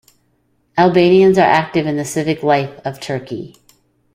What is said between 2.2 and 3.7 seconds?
life of Turkey.